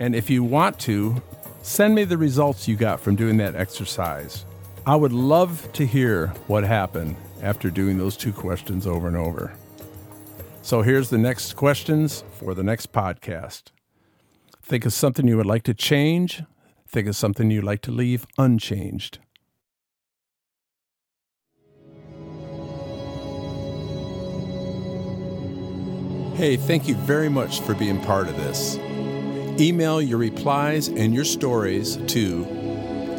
and 0.00 0.16
if 0.16 0.30
you 0.30 0.42
want 0.42 0.78
to, 0.80 1.22
send 1.62 1.94
me 1.94 2.04
the 2.04 2.16
results 2.16 2.66
you 2.66 2.74
got 2.74 3.00
from 3.00 3.16
doing 3.16 3.36
that 3.36 3.54
exercise. 3.54 4.46
I 4.86 4.96
would 4.96 5.12
love 5.12 5.70
to 5.74 5.86
hear 5.86 6.28
what 6.46 6.64
happened 6.64 7.16
after 7.42 7.70
doing 7.70 7.98
those 7.98 8.16
two 8.16 8.32
questions 8.32 8.86
over 8.86 9.06
and 9.06 9.16
over. 9.16 9.52
So 10.62 10.80
here's 10.80 11.10
the 11.10 11.18
next 11.18 11.54
questions 11.54 12.24
for 12.32 12.54
the 12.54 12.62
next 12.62 12.92
podcast. 12.92 13.64
Think 14.62 14.86
of 14.86 14.94
something 14.94 15.28
you 15.28 15.36
would 15.36 15.46
like 15.46 15.64
to 15.64 15.74
change. 15.74 16.42
Think 16.88 17.06
of 17.06 17.14
something 17.14 17.50
you'd 17.50 17.64
like 17.64 17.82
to 17.82 17.90
leave 17.90 18.26
unchanged. 18.38 19.18
Hey, 26.36 26.56
thank 26.56 26.88
you 26.88 26.94
very 26.94 27.28
much 27.28 27.60
for 27.60 27.74
being 27.74 28.00
part 28.00 28.28
of 28.28 28.36
this. 28.36 28.78
Email 29.58 30.02
your 30.02 30.18
replies 30.18 30.88
and 30.88 31.14
your 31.14 31.24
stories 31.24 31.96
to 32.08 32.44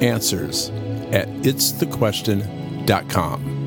answers 0.02 0.70
at 1.12 1.28
itsthequestion.com. 1.44 3.61